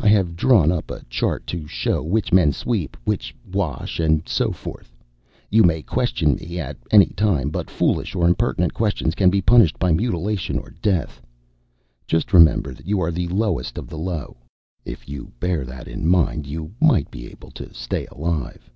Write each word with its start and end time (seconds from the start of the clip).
I 0.00 0.08
have 0.08 0.34
drawn 0.34 0.72
up 0.72 0.90
a 0.90 1.04
chart 1.08 1.46
to 1.46 1.68
show 1.68 2.02
which 2.02 2.32
men 2.32 2.50
sweep, 2.50 2.96
which 3.04 3.32
wash, 3.54 4.00
and 4.00 4.26
so 4.28 4.50
forth. 4.50 4.92
You 5.50 5.62
may 5.62 5.82
question 5.82 6.34
me 6.34 6.58
at 6.58 6.76
anytime; 6.90 7.50
but 7.50 7.70
foolish 7.70 8.16
or 8.16 8.26
impertinent 8.26 8.74
questions 8.74 9.14
can 9.14 9.30
be 9.30 9.40
punished 9.40 9.78
by 9.78 9.92
mutilation 9.92 10.58
or 10.58 10.74
death. 10.82 11.22
Just 12.08 12.32
remember 12.32 12.74
that 12.74 12.88
you 12.88 13.00
are 13.00 13.12
the 13.12 13.28
lowest 13.28 13.78
of 13.78 13.86
the 13.86 13.96
low. 13.98 14.38
If 14.84 15.08
you 15.08 15.30
bear 15.38 15.64
that 15.66 15.86
in 15.86 16.08
mind, 16.08 16.44
you 16.48 16.72
might 16.80 17.08
be 17.08 17.28
able 17.28 17.52
to 17.52 17.72
stay 17.72 18.08
alive." 18.10 18.68